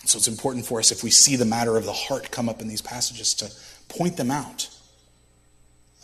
[0.04, 2.60] So it's important for us, if we see the matter of the heart come up
[2.60, 3.50] in these passages, to
[3.88, 4.75] point them out.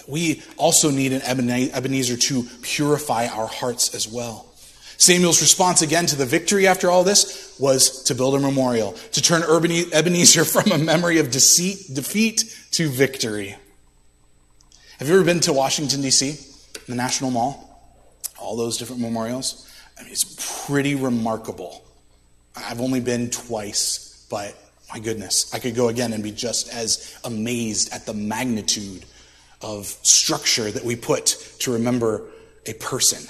[0.08, 4.48] We also need an Ebenezer to purify our hearts as well.
[4.98, 9.22] Samuel's response again to the victory after all this was to build a memorial, to
[9.22, 13.56] turn Ebenezer from a memory of deceit, defeat to victory.
[15.00, 16.38] Have you ever been to Washington, D.C.,
[16.88, 17.68] the National Mall?
[18.40, 19.68] All those different memorials?
[19.98, 21.84] I mean, it's pretty remarkable.
[22.56, 24.56] I've only been twice, but
[24.94, 29.06] my goodness, I could go again and be just as amazed at the magnitude
[29.62, 32.24] of structure that we put to remember
[32.66, 33.22] a person.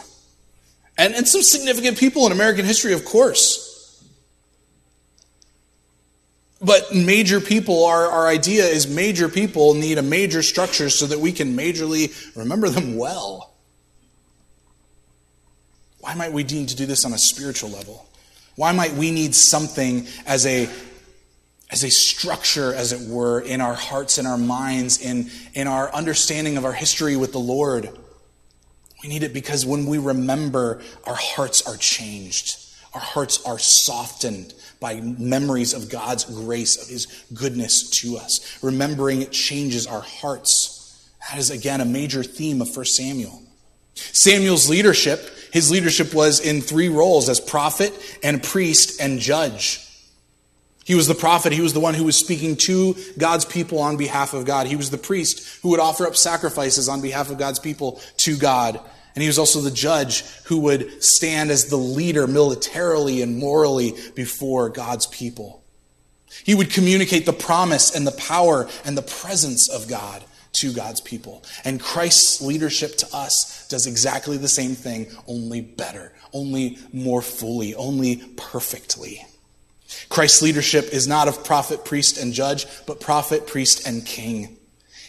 [0.98, 3.70] And, and some significant people in American history, of course.
[6.62, 11.20] But major people, our, our idea is major people need a major structure so that
[11.20, 13.52] we can majorly remember them well.
[16.02, 18.08] Why might we need to do this on a spiritual level?
[18.56, 20.70] Why might we need something as a
[21.72, 25.94] as a structure, as it were, in our hearts and our minds, in, in our
[25.94, 27.90] understanding of our history with the Lord.
[29.02, 32.58] We need it because when we remember, our hearts are changed.
[32.94, 38.60] Our hearts are softened by memories of God's grace, of His goodness to us.
[38.62, 41.10] Remembering it changes our hearts.
[41.30, 43.42] That is, again, a major theme of 1 Samuel.
[43.96, 45.22] Samuel's leadership,
[45.54, 49.88] his leadership was in three roles as prophet and priest and judge.
[50.84, 51.54] He was the prophet.
[51.54, 54.68] He was the one who was speaking to God's people on behalf of God.
[54.68, 58.38] He was the priest who would offer up sacrifices on behalf of God's people to
[58.38, 58.80] God.
[59.14, 63.94] And he was also the judge who would stand as the leader militarily and morally
[64.16, 65.64] before God's people.
[66.44, 71.02] He would communicate the promise and the power and the presence of God to God's
[71.02, 71.44] people.
[71.64, 77.76] And Christ's leadership to us does exactly the same thing, only better, only more fully,
[77.76, 79.26] only perfectly.
[80.10, 84.58] Christ's leadership is not of prophet, priest, and judge, but prophet, priest, and king.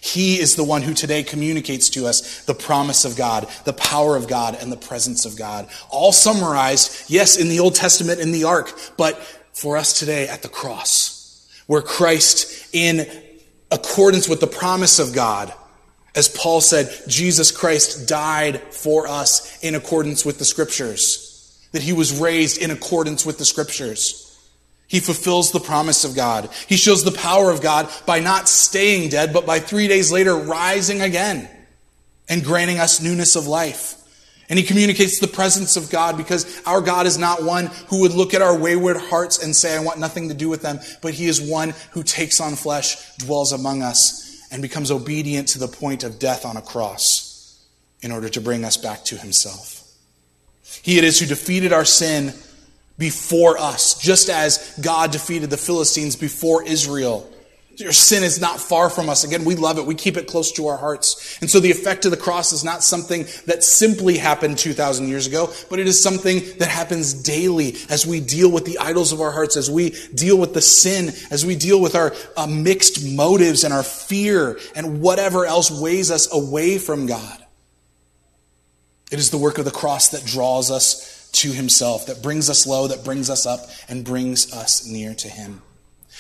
[0.03, 4.17] He is the one who today communicates to us the promise of God, the power
[4.17, 5.69] of God, and the presence of God.
[5.91, 9.17] All summarized, yes, in the Old Testament in the ark, but
[9.53, 13.07] for us today at the cross, where Christ, in
[13.71, 15.55] accordance with the promise of God,
[16.15, 21.93] as Paul said, Jesus Christ died for us in accordance with the scriptures, that he
[21.93, 24.22] was raised in accordance with the scriptures.
[24.93, 26.51] He fulfills the promise of God.
[26.69, 30.37] He shows the power of God by not staying dead, but by three days later
[30.37, 31.49] rising again
[32.29, 33.95] and granting us newness of life.
[34.51, 38.13] And he communicates the presence of God because our God is not one who would
[38.13, 41.15] look at our wayward hearts and say, I want nothing to do with them, but
[41.15, 45.69] he is one who takes on flesh, dwells among us, and becomes obedient to the
[45.69, 47.67] point of death on a cross
[48.03, 49.91] in order to bring us back to himself.
[50.83, 52.35] He it is who defeated our sin
[52.99, 57.29] before us, just as God defeated the Philistines before Israel.
[57.77, 59.25] Your sin is not far from us.
[59.25, 59.87] Again, we love it.
[59.87, 61.39] We keep it close to our hearts.
[61.41, 65.27] And so the effect of the cross is not something that simply happened 2,000 years
[65.27, 69.23] ago, but it is something that happens daily as we deal with the idols of
[69.23, 73.07] our hearts, as we deal with the sin, as we deal with our uh, mixed
[73.07, 77.39] motives and our fear and whatever else weighs us away from God.
[79.11, 82.67] It is the work of the cross that draws us to himself, that brings us
[82.67, 85.63] low, that brings us up, and brings us near to him.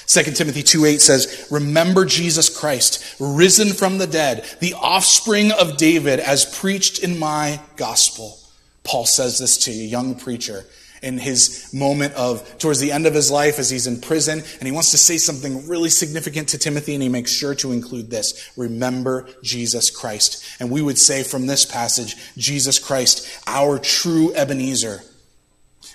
[0.06, 5.76] 2 Timothy 2 8 says, Remember Jesus Christ, risen from the dead, the offspring of
[5.76, 8.38] David, as preached in my gospel.
[8.84, 10.64] Paul says this to a young preacher
[11.02, 14.62] in his moment of, towards the end of his life as he's in prison, and
[14.62, 18.10] he wants to say something really significant to Timothy, and he makes sure to include
[18.10, 20.44] this Remember Jesus Christ.
[20.60, 25.02] And we would say from this passage, Jesus Christ, our true Ebenezer,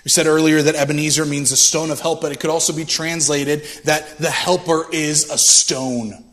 [0.04, 2.84] We said earlier that Ebenezer means a stone of help, but it could also be
[2.84, 6.24] translated that the helper is a stone.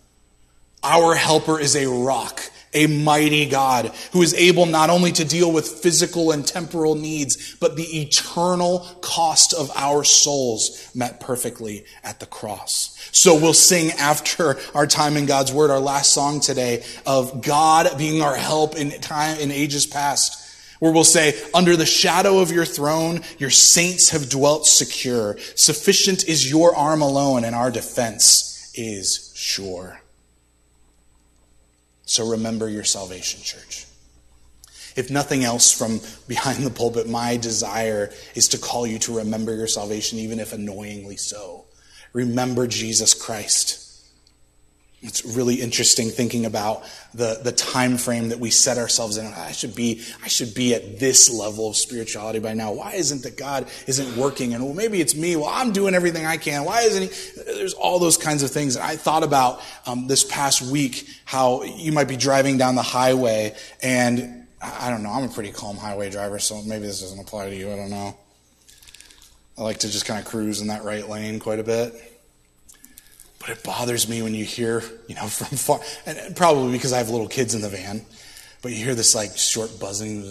[0.83, 2.41] Our helper is a rock,
[2.75, 7.55] a mighty God who is able not only to deal with physical and temporal needs,
[7.55, 12.91] but the eternal cost of our souls met perfectly at the cross.
[13.11, 17.97] So we'll sing after our time in God's Word, our last song today of God
[17.97, 20.43] being our help in time in ages past.
[20.79, 25.37] Where we'll say, under the shadow of your throne, your saints have dwelt secure.
[25.55, 30.01] Sufficient is your arm alone, and our defense is sure.
[32.05, 33.85] So remember your salvation, church.
[34.95, 39.53] If nothing else from behind the pulpit, my desire is to call you to remember
[39.53, 41.65] your salvation, even if annoyingly so.
[42.13, 43.84] Remember Jesus Christ.
[45.07, 46.83] It's really interesting thinking about
[47.13, 49.27] the, the time frame that we set ourselves in.
[49.27, 52.73] I should be I should be at this level of spirituality by now.
[52.73, 54.53] Why isn't that God isn't working?
[54.53, 55.35] And well, maybe it's me.
[55.35, 56.65] Well, I'm doing everything I can.
[56.65, 57.41] Why isn't he?
[57.53, 58.75] There's all those kinds of things.
[58.75, 62.81] And I thought about um, this past week how you might be driving down the
[62.81, 65.11] highway, and I don't know.
[65.11, 67.71] I'm a pretty calm highway driver, so maybe this doesn't apply to you.
[67.71, 68.17] I don't know.
[69.57, 71.93] I like to just kind of cruise in that right lane quite a bit.
[73.45, 76.97] But it bothers me when you hear, you know, from far, and probably because I
[76.97, 78.01] have little kids in the van,
[78.63, 80.23] but you hear this like short buzzing,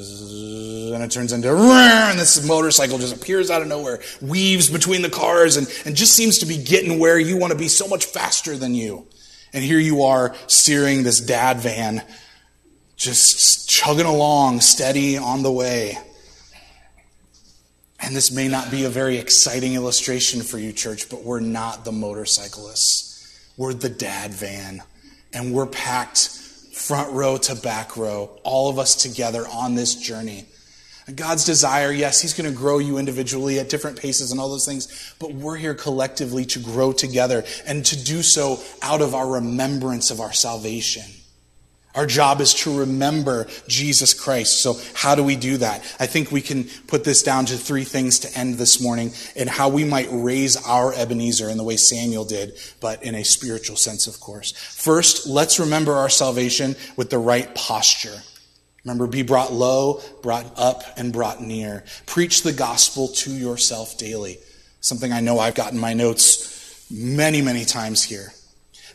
[0.92, 5.10] and it turns into, and this motorcycle just appears out of nowhere, weaves between the
[5.10, 8.04] cars, and, and just seems to be getting where you want to be so much
[8.04, 9.06] faster than you.
[9.52, 12.02] And here you are steering this dad van,
[12.96, 15.96] just chugging along, steady on the way.
[18.00, 21.84] And this may not be a very exciting illustration for you, church, but we're not
[21.84, 23.12] the motorcyclists.
[23.56, 24.82] We're the dad van.
[25.32, 26.28] And we're packed
[26.74, 30.46] front row to back row, all of us together on this journey.
[31.14, 34.66] God's desire, yes, He's going to grow you individually at different paces and all those
[34.66, 39.34] things, but we're here collectively to grow together and to do so out of our
[39.34, 41.04] remembrance of our salvation.
[41.94, 44.62] Our job is to remember Jesus Christ.
[44.62, 45.80] So, how do we do that?
[46.00, 49.48] I think we can put this down to three things to end this morning and
[49.48, 53.76] how we might raise our Ebenezer in the way Samuel did, but in a spiritual
[53.76, 54.52] sense, of course.
[54.52, 58.22] First, let's remember our salvation with the right posture.
[58.84, 61.84] Remember, be brought low, brought up, and brought near.
[62.06, 64.38] Preach the gospel to yourself daily.
[64.80, 68.32] Something I know I've gotten my notes many, many times here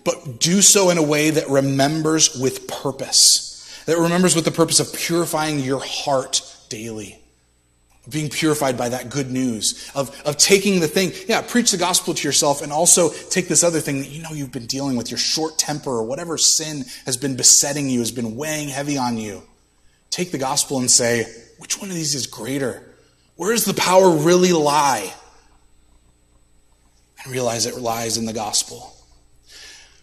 [0.10, 4.80] but do so in a way that remembers with purpose, that remembers with the purpose
[4.80, 7.20] of purifying your heart daily.
[8.10, 12.16] Being purified by that good news, of, of taking the thing, yeah, preach the gospel
[12.16, 15.12] to yourself, and also take this other thing that you know you've been dealing with,
[15.12, 19.20] your short temper or whatever sin has been besetting you, has been weighing heavy on
[19.20, 19.44] you.
[20.10, 22.96] Take the gospel and say, which one of these is greater?
[23.36, 25.14] Where does the power really lie?
[27.24, 28.96] And realize it lies in the gospel.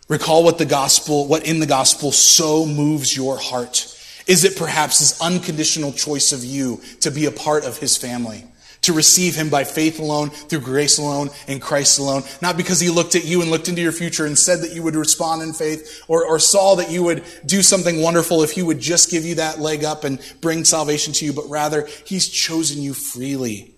[0.08, 3.92] Recall what the gospel, what in the gospel so moves your heart.
[4.26, 8.44] Is it perhaps his unconditional choice of you to be a part of his family?
[8.82, 12.22] To receive him by faith alone, through grace alone, in Christ alone.
[12.40, 14.82] Not because he looked at you and looked into your future and said that you
[14.84, 18.62] would respond in faith or, or saw that you would do something wonderful if he
[18.62, 22.28] would just give you that leg up and bring salvation to you, but rather he's
[22.28, 23.74] chosen you freely.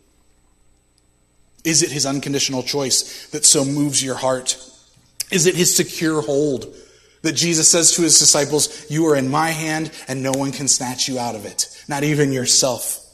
[1.65, 4.59] Is it his unconditional choice that so moves your heart?
[5.31, 6.75] Is it his secure hold
[7.23, 10.69] that Jesus says to his disciples, You are in my hand and no one can
[10.69, 13.05] snatch you out of it, not even yourself?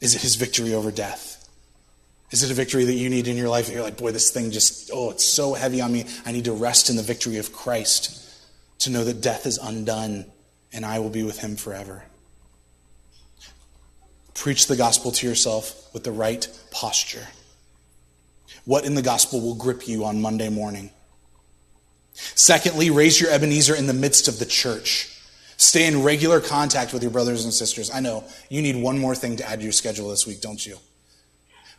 [0.00, 1.48] Is it his victory over death?
[2.32, 3.70] Is it a victory that you need in your life?
[3.70, 6.06] You're like, boy, this thing just, oh, it's so heavy on me.
[6.24, 8.18] I need to rest in the victory of Christ
[8.80, 10.24] to know that death is undone
[10.72, 12.04] and I will be with him forever.
[14.34, 17.28] Preach the gospel to yourself with the right posture.
[18.64, 20.90] What in the gospel will grip you on Monday morning?
[22.14, 25.08] Secondly, raise your Ebenezer in the midst of the church.
[25.56, 27.90] Stay in regular contact with your brothers and sisters.
[27.90, 30.64] I know you need one more thing to add to your schedule this week, don't
[30.64, 30.76] you?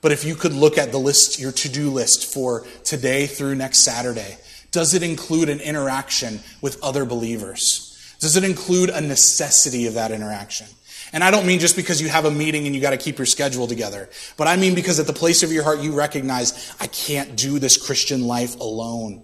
[0.01, 3.55] But if you could look at the list, your to do list for today through
[3.55, 4.38] next Saturday,
[4.71, 8.15] does it include an interaction with other believers?
[8.19, 10.67] Does it include a necessity of that interaction?
[11.14, 13.20] And I don't mean just because you have a meeting and you got to keep
[13.20, 16.76] your schedule together, but I mean because at the place of your heart you recognize,
[16.80, 19.24] I can't do this Christian life alone.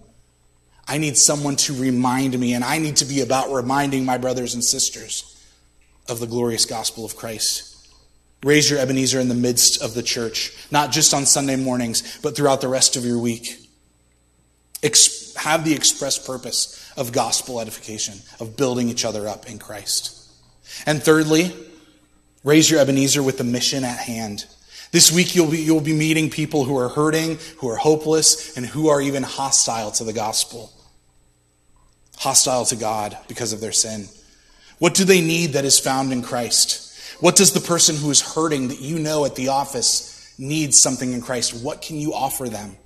[0.86, 4.54] I need someone to remind me, and I need to be about reminding my brothers
[4.54, 5.36] and sisters
[6.08, 7.66] of the glorious gospel of Christ.
[8.42, 12.34] Raise your Ebenezer in the midst of the church, not just on Sunday mornings, but
[12.34, 13.68] throughout the rest of your week.
[14.82, 20.16] Ex- have the express purpose of gospel edification, of building each other up in Christ.
[20.86, 21.54] And thirdly,
[22.42, 24.46] Raise your Ebenezer with the mission at hand.
[24.92, 28.64] This week you'll be, you'll be meeting people who are hurting, who are hopeless, and
[28.64, 30.72] who are even hostile to the gospel.
[32.16, 34.06] Hostile to God because of their sin.
[34.78, 36.86] What do they need that is found in Christ?
[37.20, 41.12] What does the person who is hurting that you know at the office needs something
[41.12, 41.62] in Christ?
[41.62, 42.76] What can you offer them?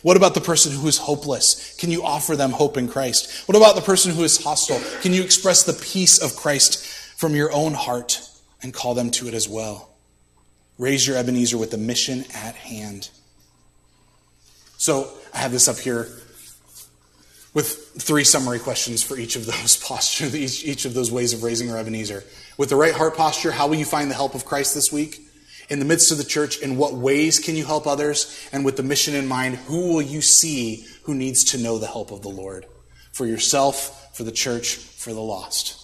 [0.00, 1.76] What about the person who is hopeless?
[1.78, 3.46] Can you offer them hope in Christ?
[3.46, 4.80] What about the person who is hostile?
[5.02, 6.86] Can you express the peace of Christ
[7.18, 8.18] from your own heart
[8.62, 9.90] and call them to it as well?
[10.78, 13.10] Raise your Ebenezer with the mission at hand.
[14.78, 16.08] So I have this up here
[17.54, 21.42] with three summary questions for each of those postures, each, each of those ways of
[21.42, 22.24] raising our Ebenezer.
[22.56, 25.20] With the right heart posture, how will you find the help of Christ this week?
[25.68, 28.48] In the midst of the church, in what ways can you help others?
[28.52, 31.86] And with the mission in mind, who will you see who needs to know the
[31.86, 32.66] help of the Lord?
[33.12, 35.81] For yourself, for the church, for the lost.